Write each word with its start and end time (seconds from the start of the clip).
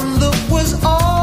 one 0.00 0.18
was 0.48 0.82
all. 0.82 1.19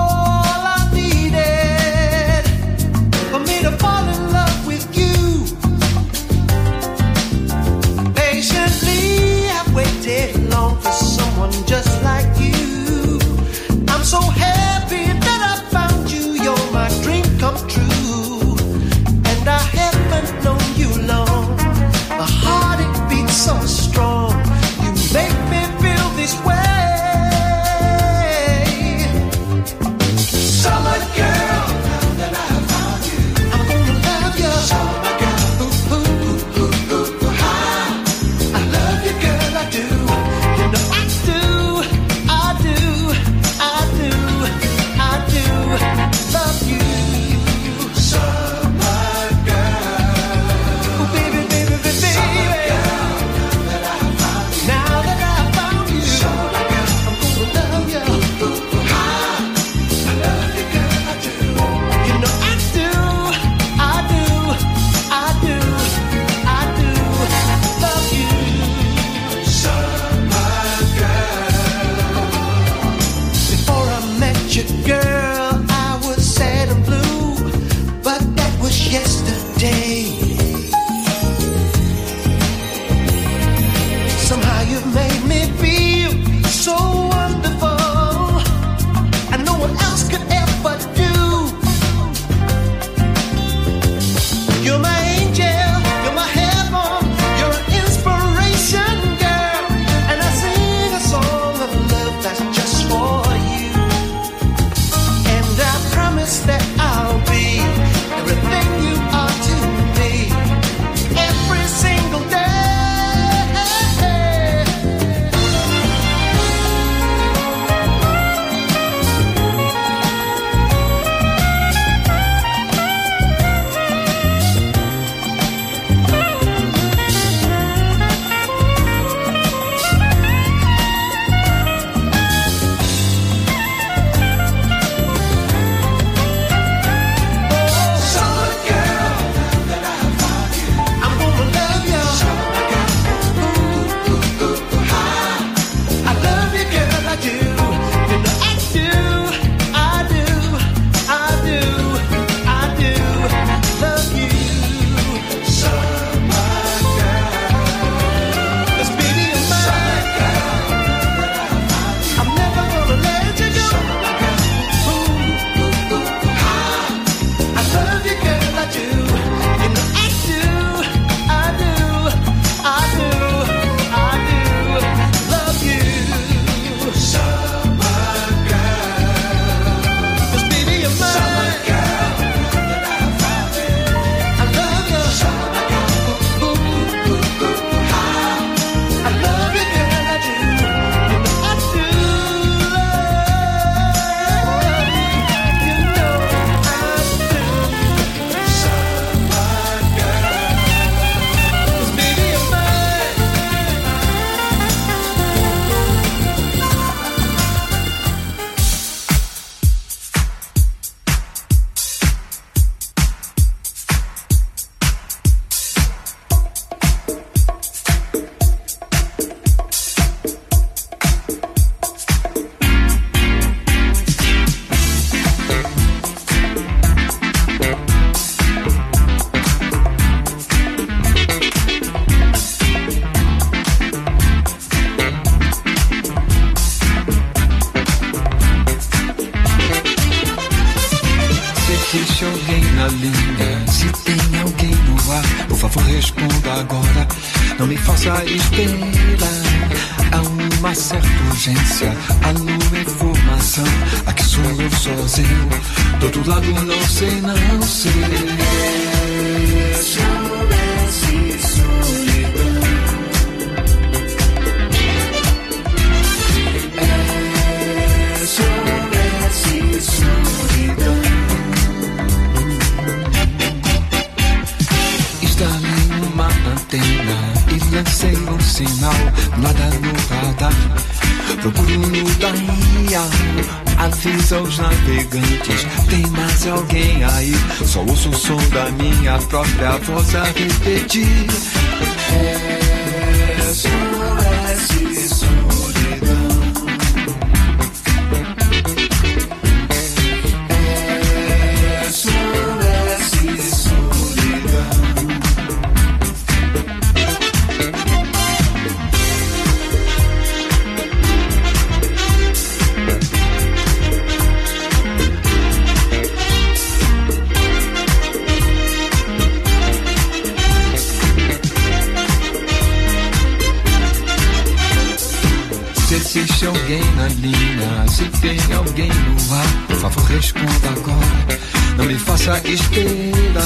Alguém 326.67 326.95
na 326.95 327.07
linha, 327.07 327.87
se 327.87 328.03
tem 328.19 328.37
alguém 328.53 328.89
no 328.89 329.33
ar, 329.33 329.67
por 329.67 329.75
favor 329.77 330.03
responda 330.03 330.69
agora. 330.69 331.39
Não 331.77 331.85
me 331.85 331.95
faça 331.97 332.41
esperar. 332.45 333.43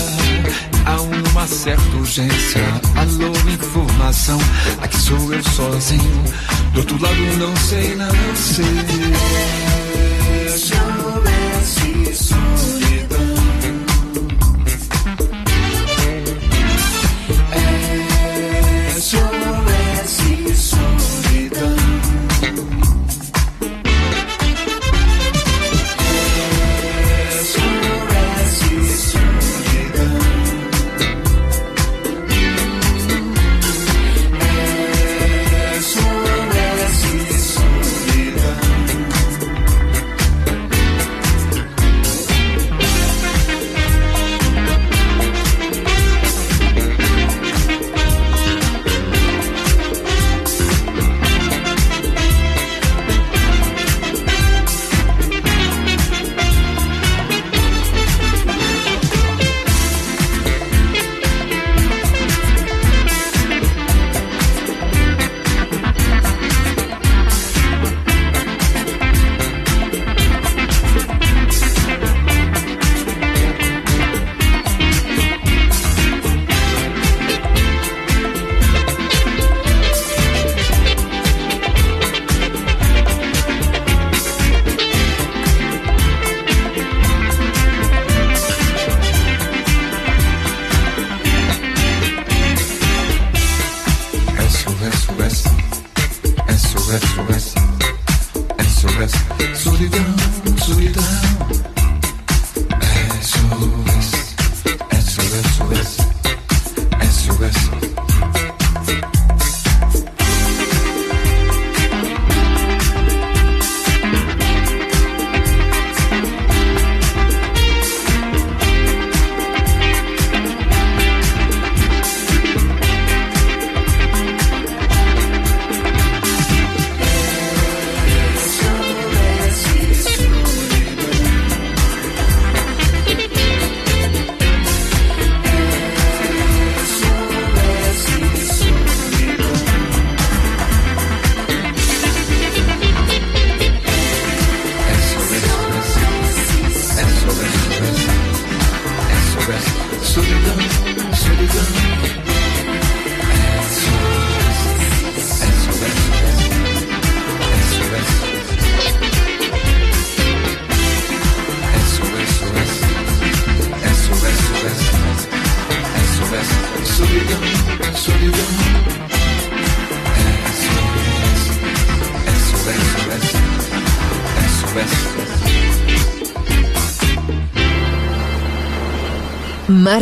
Há 0.85 1.01
uma 1.01 1.45
certa 1.45 1.97
urgência. 1.97 2.63
Alô, 2.95 3.31
informação. 3.47 4.39
Aqui 4.81 4.97
sou 4.97 5.33
eu 5.33 5.43
sozinho. 5.43 6.23
Do 6.73 6.79
outro 6.79 6.99
lado 6.99 7.37
não 7.37 7.55
sei, 7.57 7.95
não 7.95 8.35
sei. 8.35 9.70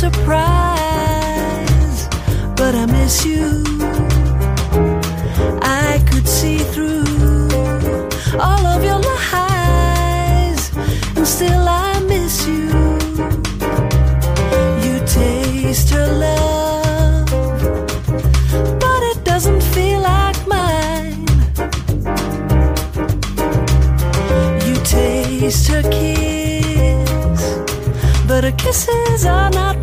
surprise, 0.00 1.98
but 2.56 2.74
I 2.74 2.86
miss 2.86 3.22
you. 3.26 3.62
I 5.60 6.02
could 6.10 6.26
see 6.26 6.56
through 6.72 7.04
all 8.40 8.64
of 8.74 8.82
your 8.82 8.98
lies, 9.12 10.62
and 11.16 11.26
still 11.26 11.66
I 11.68 12.00
miss 12.12 12.46
you. 12.48 12.68
You 14.84 14.94
taste 15.04 15.90
her 15.90 16.08
love, 16.26 17.28
but 18.80 19.00
it 19.12 19.22
doesn't 19.22 19.62
feel 19.74 20.00
like 20.00 20.40
mine. 20.46 21.26
You 24.66 24.76
taste 24.82 25.68
her 25.68 25.82
kiss, 25.82 27.42
but 28.26 28.44
her 28.44 28.56
kisses 28.56 29.26
are 29.26 29.50
not. 29.50 29.79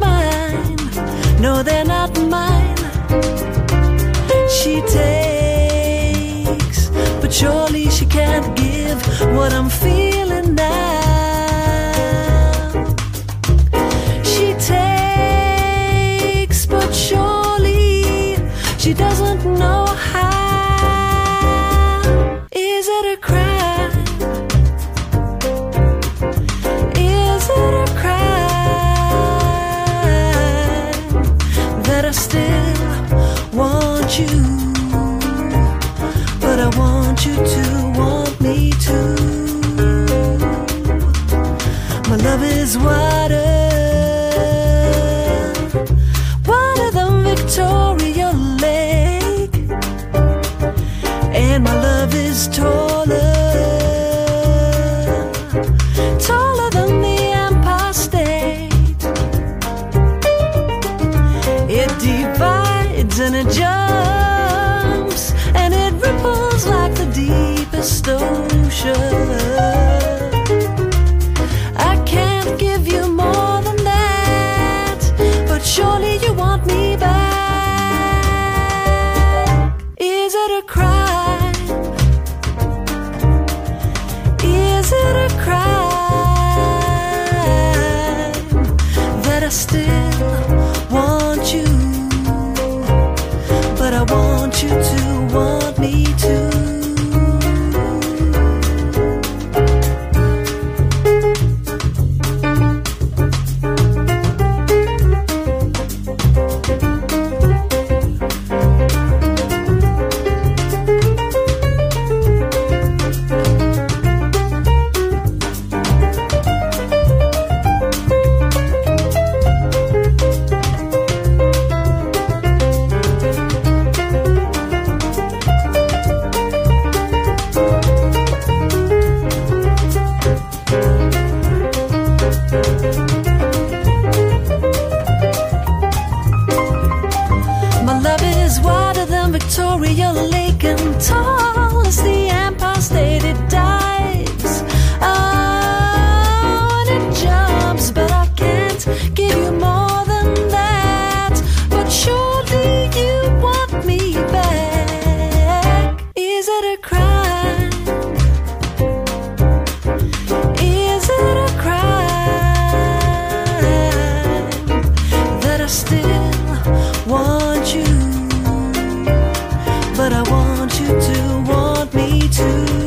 Don't 170.68 170.82
you 170.82 170.88
do 171.00 171.50
want 171.50 171.94
me 171.94 172.28
to? 172.28 172.87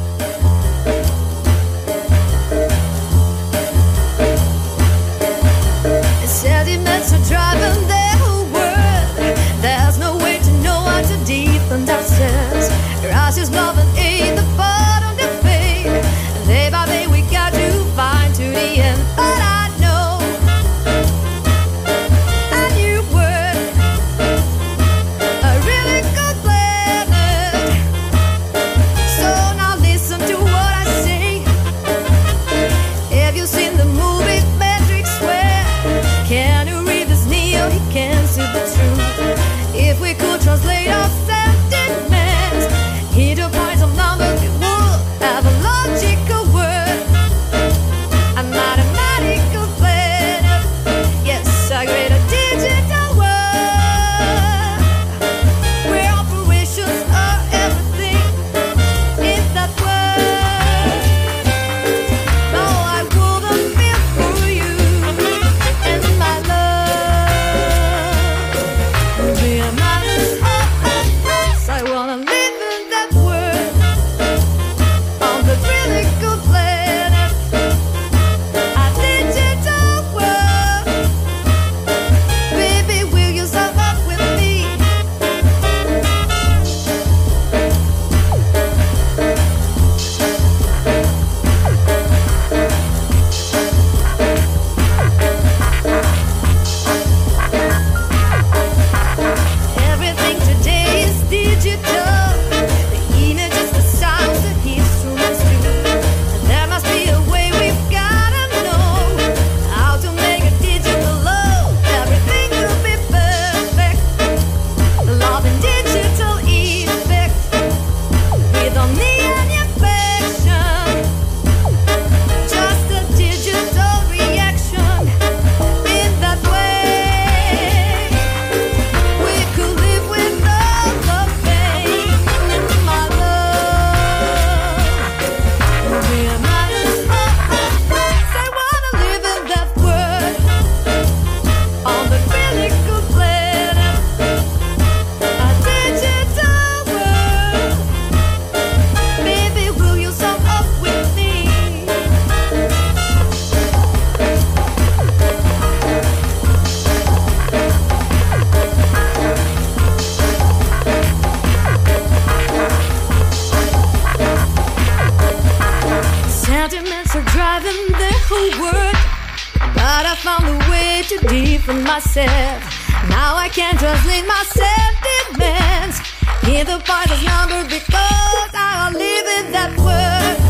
found 170.21 170.47
a 170.47 170.69
way 170.69 171.01
to 171.07 171.17
defend 171.27 171.83
myself. 171.83 172.61
Now 173.09 173.35
I 173.35 173.49
can't 173.49 173.79
translate 173.79 174.25
my 174.27 174.43
self-demands. 174.43 175.97
Hear 176.45 176.63
the 176.63 176.77
voice 176.77 177.23
number 177.25 177.63
because 177.63 178.51
I 178.53 178.91
live 178.93 179.45
in 179.45 179.51
that 179.51 179.71
world. 179.77 180.40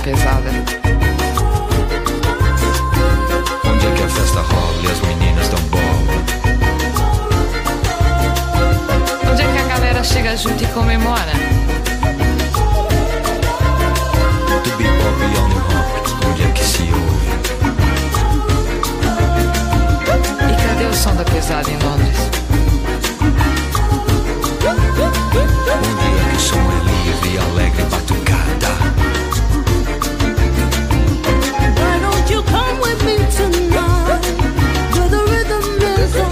pesada. 0.00 0.50
Onde 3.64 3.86
é 3.86 3.90
que 3.94 4.02
a 4.02 4.08
festa 4.08 4.40
rola 4.40 4.82
e 4.82 4.86
as 4.90 5.00
meninas 5.00 5.48
dão 5.48 5.60
bola? 5.64 5.82
Onde 9.30 9.42
é 9.42 9.52
que 9.52 9.58
a 9.58 9.62
galera 9.74 10.02
chega 10.02 10.36
junto 10.36 10.64
e 10.64 10.66
comemora? 10.68 11.32
Onde 16.26 16.42
é 16.42 16.50
que 16.52 16.64
se 16.64 16.82
ouve? 16.82 17.30
E 20.50 20.66
cadê 20.66 20.84
o 20.86 20.94
som 20.94 21.14
da 21.14 21.24
pesada 21.24 21.70
em 21.70 21.78
Londres? 21.78 21.99